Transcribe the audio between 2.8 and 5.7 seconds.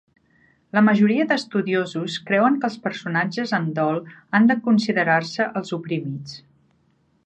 personatges en dol han de considerar-se